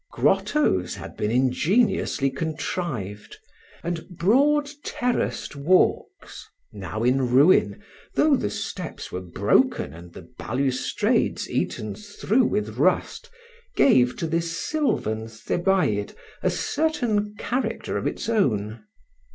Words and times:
Grottos 0.11 0.95
had 0.95 1.15
been 1.15 1.29
ingeniously 1.29 2.31
contrived; 2.31 3.37
and 3.83 4.09
broad 4.09 4.67
terraced 4.83 5.55
walks, 5.55 6.49
now 6.73 7.03
in 7.03 7.29
ruin, 7.29 7.83
though 8.15 8.35
the 8.35 8.49
steps 8.49 9.11
were 9.11 9.21
broken 9.21 9.93
and 9.93 10.11
the 10.13 10.23
balustrades 10.39 11.47
eaten 11.51 11.93
through 11.93 12.45
with 12.45 12.79
rust, 12.79 13.29
gave 13.75 14.17
to 14.17 14.25
this 14.25 14.57
sylvan 14.57 15.27
Thebaid 15.27 16.15
a 16.41 16.49
certain 16.49 17.35
character 17.35 17.95
of 17.95 18.07
its 18.07 18.27
own. 18.27 18.83